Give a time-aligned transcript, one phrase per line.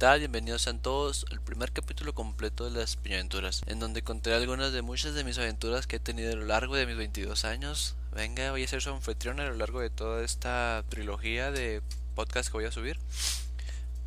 [0.00, 0.20] tal?
[0.20, 4.80] Bienvenidos a todos al primer capítulo completo de las piñaventuras, en donde conté algunas de
[4.80, 7.96] muchas de mis aventuras que he tenido a lo largo de mis 22 años.
[8.10, 11.82] Venga, voy a ser su anfitrión a lo largo de toda esta trilogía de
[12.14, 12.98] podcast que voy a subir.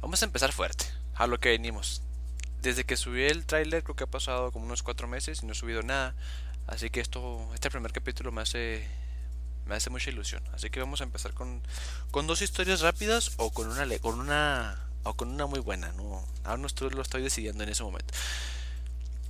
[0.02, 2.02] Vamos a empezar fuerte, a lo que venimos.
[2.64, 5.52] Desde que subí el tráiler creo que ha pasado como unos 4 meses y no
[5.52, 6.16] he subido nada,
[6.66, 8.88] así que esto, este primer capítulo me hace
[9.68, 10.44] me hace mucha ilusión.
[10.54, 11.62] Así que vamos a empezar con,
[12.10, 16.26] con dos historias rápidas o con una, con una o con una muy buena, no,
[16.44, 18.14] aún no estoy, lo estoy decidiendo en ese momento.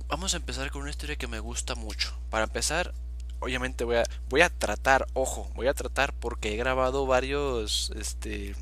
[0.08, 2.16] Vamos a empezar con una historia que me gusta mucho.
[2.30, 2.94] Para empezar,
[3.40, 8.54] obviamente voy a, voy a tratar, ojo, voy a tratar porque he grabado varios este,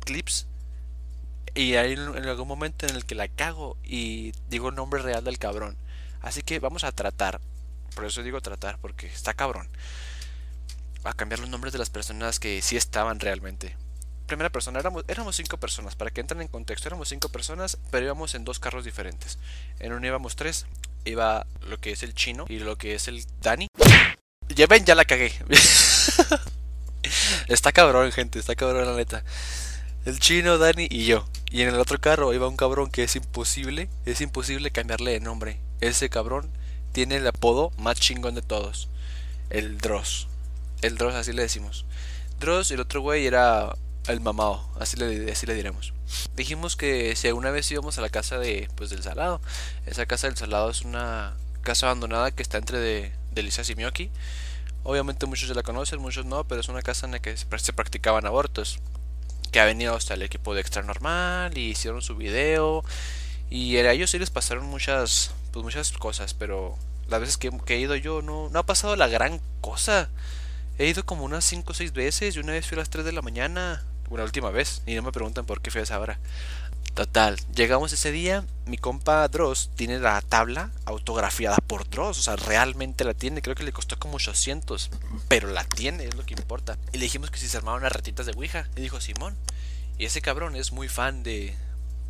[0.00, 0.46] clips
[1.54, 5.24] y hay en algún momento en el que la cago y digo el nombre real
[5.24, 5.76] del cabrón.
[6.20, 7.40] Así que vamos a tratar,
[7.94, 9.68] por eso digo tratar, porque está cabrón.
[11.04, 13.76] A cambiar los nombres de las personas que sí estaban realmente
[14.26, 18.06] primera persona, éramos, éramos cinco personas, para que entren en contexto, éramos cinco personas, pero
[18.06, 19.38] íbamos en dos carros diferentes.
[19.78, 20.66] En uno íbamos tres,
[21.04, 23.68] iba lo que es el chino y lo que es el Dani.
[24.48, 25.32] Ya ven, ya la cagué.
[27.48, 29.24] está cabrón, gente, está cabrón la neta.
[30.04, 31.26] El chino, Dani y yo.
[31.50, 35.20] Y en el otro carro iba un cabrón que es imposible, es imposible cambiarle de
[35.20, 35.58] nombre.
[35.80, 36.50] Ese cabrón
[36.92, 38.88] tiene el apodo más chingón de todos.
[39.50, 40.28] El Dross.
[40.82, 41.86] El Dross, así le decimos.
[42.38, 43.74] Dross y el otro güey era
[44.08, 45.92] el mamado, así le, así le diremos.
[46.36, 49.40] Dijimos que si alguna vez íbamos a la casa de, pues, del Salado,
[49.86, 54.10] esa casa del Salado es una casa abandonada que está entre de, de Lisa Simioki.
[54.84, 57.72] Obviamente muchos ya la conocen, muchos no, pero es una casa en la que se,
[57.72, 58.78] practicaban abortos.
[59.50, 62.84] Que ha venido hasta el equipo de Extra Normal y hicieron su video.
[63.50, 66.76] Y a ellos sí les pasaron muchas, pues muchas cosas, pero
[67.08, 70.08] las veces que, que he ido yo no, no ha pasado la gran cosa.
[70.78, 73.04] He ido como unas 5 o 6 veces y una vez fui a las 3
[73.04, 74.82] de la mañana una última vez.
[74.86, 76.18] Y no me preguntan por qué fue esa hora.
[76.94, 82.36] Total, llegamos ese día, mi compa Dross tiene la tabla autografiada por Dross, o sea,
[82.36, 84.88] realmente la tiene, creo que le costó como 800,
[85.28, 86.78] pero la tiene, es lo que importa.
[86.94, 89.36] Y le dijimos que si se armaban unas ratitas de Ouija, y dijo Simón.
[89.98, 91.54] Y ese cabrón es muy fan de,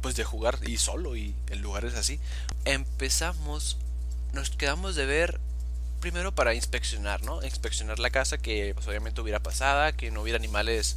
[0.02, 2.20] pues de jugar y solo y en lugares así.
[2.64, 3.78] Empezamos,
[4.34, 5.40] nos quedamos de ver
[6.00, 7.42] primero para inspeccionar, ¿no?
[7.42, 10.96] Inspeccionar la casa, que pues, obviamente hubiera pasada, que no hubiera animales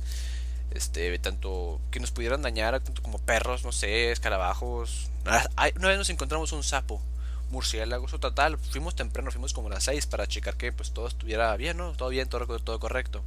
[0.71, 5.09] este, tanto que nos pudieran dañar, tanto como perros, no sé, escarabajos.
[5.75, 7.01] Una vez nos encontramos un sapo,
[7.51, 11.55] murciélagos total, fuimos temprano, fuimos como a las 6 para checar que pues todo estuviera
[11.57, 11.93] bien, ¿no?
[11.93, 13.23] Todo bien, todo, todo correcto.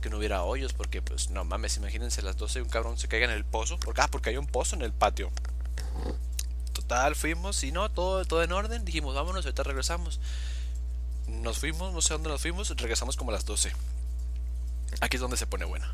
[0.00, 3.08] Que no hubiera hoyos, porque pues no mames, imagínense las 12 y un cabrón se
[3.08, 3.78] caiga en el pozo.
[3.78, 5.30] Porque, ah, porque hay un pozo en el patio.
[6.72, 8.84] Total, fuimos y no, todo, todo en orden.
[8.84, 10.20] Dijimos, vámonos, ahorita regresamos.
[11.28, 13.72] Nos fuimos, no sé dónde nos fuimos, regresamos como a las 12.
[15.00, 15.86] Aquí es donde se pone bueno.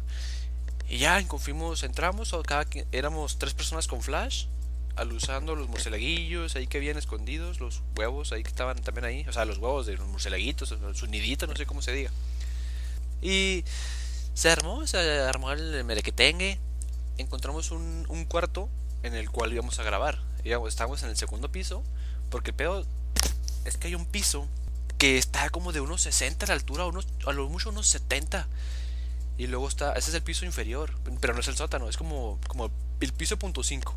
[0.89, 4.47] Y ya fuimos, entramos, cada, éramos tres personas con flash,
[4.97, 9.33] alusando los murcielaguillos ahí que habían escondidos, los huevos ahí que estaban también ahí, o
[9.33, 12.11] sea, los huevos de los murcielaguitos, su nidito, no sé cómo se diga.
[13.21, 13.65] Y
[14.35, 16.59] se armó, se armó el merequetengue,
[17.19, 18.69] encontramos un, un cuarto
[19.03, 20.19] en el cual íbamos a grabar.
[20.43, 21.83] estábamos en el segundo piso,
[22.31, 22.87] porque el pedo
[23.65, 24.47] es que hay un piso
[24.99, 28.49] que está como de unos 60 a la altura, unos, a lo mucho unos 70.
[29.39, 32.39] Y luego está, ese es el piso inferior, pero no es el sótano, es como,
[32.49, 33.97] como el piso punto 5.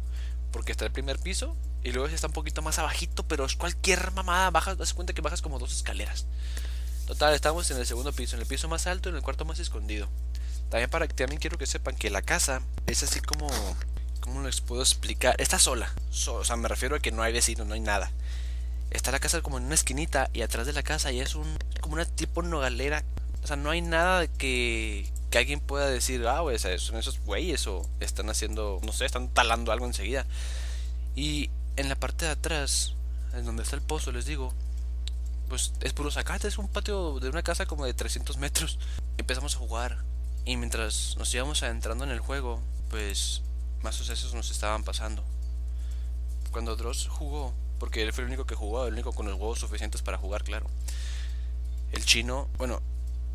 [0.51, 4.11] Porque está el primer piso y luego está un poquito más abajito, pero es cualquier
[4.11, 6.27] mamada, bajas, das cuenta que bajas como dos escaleras.
[7.07, 9.59] Total, estamos en el segundo piso, en el piso más alto, en el cuarto más
[9.59, 10.07] escondido.
[10.69, 13.49] También para que también quiero que sepan que la casa es así como
[14.21, 15.35] ¿cómo les puedo explicar?
[15.39, 15.91] Está sola.
[16.27, 18.11] o sea, me refiero a que no hay vecinos, no hay nada.
[18.91, 21.57] Está la casa como en una esquinita y atrás de la casa ya es un
[21.81, 23.03] como una tipo nogalera.
[23.43, 27.65] O sea, no hay nada que que alguien pueda decir, ah, güey, son esos güeyes
[27.65, 30.25] o están haciendo, no sé, están talando algo enseguida.
[31.15, 32.95] Y en la parte de atrás,
[33.33, 34.53] en donde está el pozo, les digo,
[35.47, 38.77] pues es puro zacate, es un patio de una casa como de 300 metros.
[39.17, 40.03] Empezamos a jugar
[40.43, 42.59] y mientras nos íbamos adentrando en el juego,
[42.89, 43.41] pues
[43.83, 45.23] más sucesos nos estaban pasando.
[46.51, 49.59] Cuando Dross jugó, porque él fue el único que jugó, el único con los huevos
[49.59, 50.67] suficientes para jugar, claro.
[51.93, 52.81] El chino, bueno,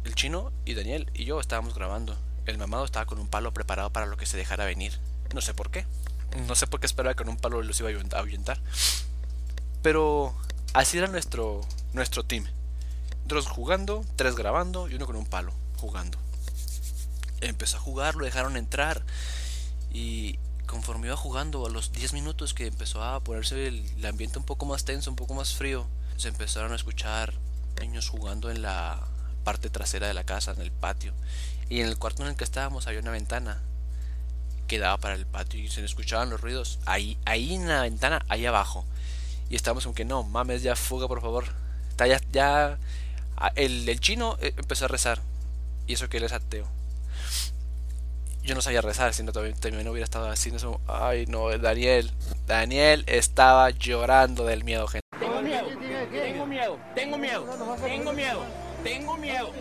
[0.07, 2.17] el chino y Daniel y yo estábamos grabando.
[2.47, 4.99] El mamado estaba con un palo preparado para lo que se dejara venir.
[5.35, 5.85] No sé por qué.
[6.47, 8.61] No sé por qué esperaba que con un palo los iba a ahuyentar.
[9.83, 10.35] Pero
[10.75, 11.61] así era nuestro,
[11.93, 12.47] nuestro team.
[13.25, 16.19] Dos jugando, tres grabando y uno con un palo jugando.
[17.41, 19.05] Empezó a jugar, lo dejaron entrar
[19.93, 24.45] y conforme iba jugando a los 10 minutos que empezó a ponerse el ambiente un
[24.45, 25.87] poco más tenso, un poco más frío,
[26.17, 27.35] se empezaron a escuchar
[27.81, 29.07] niños jugando en la
[29.47, 31.13] parte trasera de la casa, en el patio.
[31.69, 33.63] Y en el cuarto en el que estábamos había una ventana.
[34.67, 38.25] que daba para el patio y se escuchaban los ruidos ahí, ahí en la ventana,
[38.29, 38.85] ahí abajo.
[39.49, 41.45] Y estábamos como que no, mames, ya fuga por favor.
[41.91, 42.77] Está ya, ya
[43.55, 45.21] el, el chino eh, empezó a rezar.
[45.87, 46.67] Y eso que él es ateo.
[48.43, 50.81] Yo no sabía rezar, sino también, también hubiera estado haciendo eso.
[50.89, 52.11] Ay, no, Daniel.
[52.49, 55.07] Daniel estaba llorando del miedo, gente.
[55.21, 55.67] Tengo miedo,
[56.11, 57.47] tengo miedo, tengo miedo,
[57.85, 58.45] tengo miedo,
[58.87, 59.53] tengo miedo.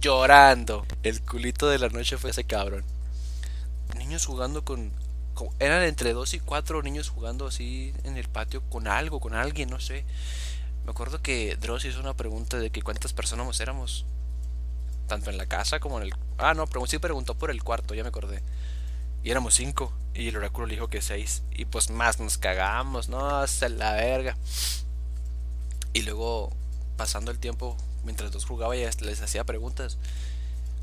[0.00, 0.86] Llorando.
[1.02, 2.84] El culito de la noche fue ese cabrón.
[3.96, 4.92] Niños jugando con,
[5.58, 9.70] Eran entre dos y cuatro niños jugando así en el patio con algo, con alguien,
[9.70, 10.04] no sé.
[10.84, 14.04] Me acuerdo que Dross hizo una pregunta de que cuántas personas éramos
[15.06, 16.14] tanto en la casa como en el...
[16.38, 18.42] Ah, no, pero sí preguntó por el cuarto, ya me acordé.
[19.22, 19.92] Y éramos cinco.
[20.14, 21.42] Y el oráculo le dijo que seis.
[21.50, 23.36] Y pues más nos cagamos, ¿no?
[23.36, 24.36] Hasta la verga.
[25.94, 26.52] Y luego,
[26.96, 29.98] pasando el tiempo, mientras los jugaba, ya les hacía preguntas.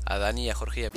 [0.04, 0.90] A Dani y a Jorge y a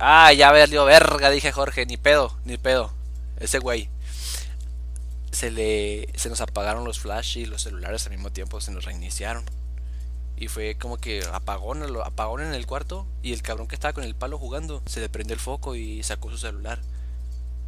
[0.00, 1.86] Ah, ya valió verga, dije Jorge.
[1.86, 2.92] Ni pedo, ni pedo.
[3.38, 3.90] Ese güey.
[5.30, 6.08] Se le...
[6.16, 9.44] Se nos apagaron los flash y los celulares al mismo tiempo se nos reiniciaron.
[10.36, 13.06] Y fue como que apagón, apagón en el cuarto.
[13.22, 16.02] Y el cabrón que estaba con el palo jugando se le prendió el foco y
[16.02, 16.80] sacó su celular.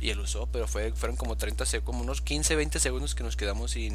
[0.01, 3.23] Y él usó, pero fue, fueron como 30 segundos, como unos 15, 20 segundos que
[3.23, 3.95] nos quedamos sin.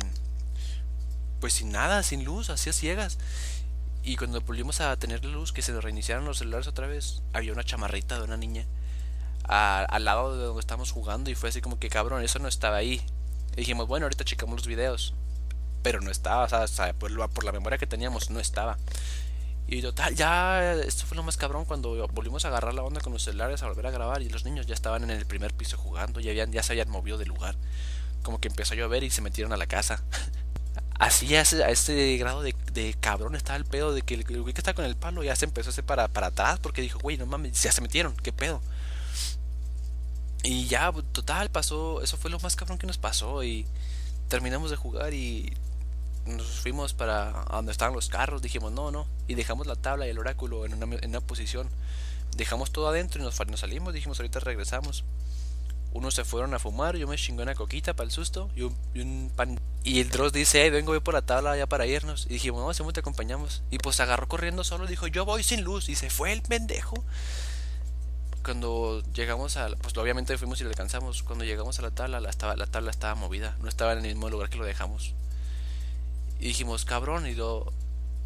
[1.40, 3.18] Pues sin nada, sin luz, así a ciegas.
[4.06, 7.52] Y cuando volvimos a tener luz, que se nos reiniciaron los celulares otra vez, había
[7.52, 8.66] una chamarrita de una niña
[9.48, 11.30] al lado de donde estábamos jugando.
[11.30, 13.02] Y fue así como que cabrón, eso no estaba ahí.
[13.54, 15.14] Y dijimos, bueno, ahorita checamos los videos
[15.86, 18.76] pero no estaba, o sea, por, la memoria que teníamos, no estaba.
[19.68, 23.14] Y total, ya esto fue lo más cabrón cuando volvimos a agarrar la onda con
[23.14, 25.78] los celulares a volver a grabar y los niños ya estaban en el primer piso
[25.78, 27.56] jugando, ya, habían, ya se habían movido de lugar.
[28.24, 30.04] Como que empezó a llover y se metieron a la casa.
[30.98, 34.24] Así a ese, a ese grado de, de, cabrón estaba el pedo de que el,
[34.24, 36.82] güey que está con el palo ya se empezó a hacer para, para atrás porque
[36.82, 38.62] dijo, güey, no mames, ya se metieron, qué pedo.
[40.44, 43.66] Y ya, total, pasó, eso fue lo más cabrón que nos pasó y
[44.30, 45.52] terminamos de jugar y
[46.26, 50.10] nos fuimos para donde estaban los carros, dijimos no, no, y dejamos la tabla y
[50.10, 51.68] el oráculo en una, en una posición.
[52.38, 55.04] Dejamos todo adentro y nos, nos, salimos, dijimos ahorita regresamos.
[55.96, 59.32] Unos se fueron a fumar, yo me chingé una coquita para el susto y un,
[59.34, 59.58] pan.
[59.82, 62.26] Y el Dross dice, vengo voy por la tabla ya para irnos.
[62.26, 63.64] Y dijimos, no, hacemos te acompañamos.
[63.72, 65.88] Y pues agarró corriendo solo, dijo, yo voy sin luz.
[65.88, 67.02] Y se fue el pendejo.
[68.44, 71.24] Cuando llegamos a, pues obviamente fuimos y lo alcanzamos.
[71.24, 74.04] Cuando llegamos a la tabla, la, estaba, la tabla estaba movida, no estaba en el
[74.04, 75.14] mismo lugar que lo dejamos.
[76.42, 77.72] Y dijimos, cabrón, y lo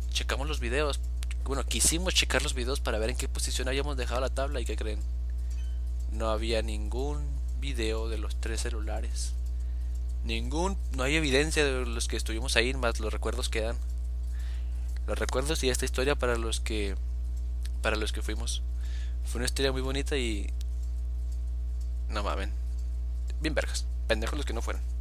[0.10, 1.00] checamos los videos.
[1.44, 4.66] Bueno, quisimos checar los videos para ver en qué posición habíamos dejado la tabla y
[4.66, 5.02] qué creen.
[6.12, 9.34] No había ningún video de los tres celulares.
[10.24, 13.78] Ningún, no hay evidencia de los que estuvimos ahí, más los recuerdos quedan.
[15.08, 16.96] Los recuerdos y esta historia para los que
[17.82, 18.62] para los que fuimos.
[19.26, 20.52] Fue una historia muy bonita y
[22.10, 22.52] no mamen.
[23.42, 23.86] Bien vergas.
[24.08, 24.99] Pendejos los que no fueron.